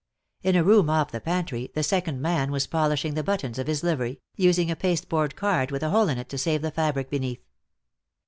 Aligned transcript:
In 0.41 0.55
a 0.55 0.63
room 0.63 0.89
off 0.89 1.11
the 1.11 1.21
pantry 1.21 1.69
the 1.75 1.83
second 1.83 2.21
man 2.23 2.49
was 2.51 2.65
polishing 2.65 3.13
the 3.13 3.21
buttons 3.21 3.59
of 3.59 3.67
his 3.67 3.83
livery, 3.83 4.19
using 4.35 4.71
a 4.71 4.75
pasteboard 4.75 5.35
card 5.35 5.69
with 5.69 5.83
a 5.83 5.91
hole 5.91 6.09
in 6.09 6.17
it 6.17 6.27
to 6.29 6.39
save 6.39 6.63
the 6.63 6.71
fabric 6.71 7.11
beneath. 7.11 7.45